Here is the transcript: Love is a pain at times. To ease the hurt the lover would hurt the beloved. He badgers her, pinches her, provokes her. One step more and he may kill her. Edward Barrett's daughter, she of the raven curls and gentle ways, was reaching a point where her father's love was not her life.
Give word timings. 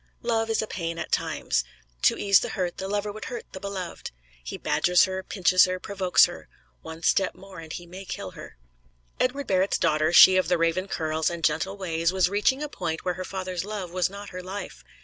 Love 0.23 0.49
is 0.49 0.63
a 0.63 0.67
pain 0.67 0.97
at 0.97 1.11
times. 1.11 1.63
To 2.01 2.17
ease 2.17 2.39
the 2.39 2.49
hurt 2.49 2.79
the 2.79 2.87
lover 2.87 3.11
would 3.11 3.25
hurt 3.25 3.45
the 3.51 3.59
beloved. 3.59 4.09
He 4.43 4.57
badgers 4.57 5.03
her, 5.03 5.21
pinches 5.21 5.65
her, 5.65 5.79
provokes 5.79 6.25
her. 6.25 6.49
One 6.81 7.03
step 7.03 7.35
more 7.35 7.59
and 7.59 7.71
he 7.71 7.85
may 7.85 8.05
kill 8.05 8.31
her. 8.31 8.57
Edward 9.19 9.45
Barrett's 9.45 9.77
daughter, 9.77 10.11
she 10.11 10.37
of 10.37 10.47
the 10.47 10.57
raven 10.57 10.87
curls 10.87 11.29
and 11.29 11.43
gentle 11.43 11.77
ways, 11.77 12.11
was 12.11 12.29
reaching 12.31 12.63
a 12.63 12.67
point 12.67 13.05
where 13.05 13.13
her 13.13 13.23
father's 13.23 13.63
love 13.63 13.91
was 13.91 14.09
not 14.09 14.29
her 14.31 14.41
life. 14.41 14.83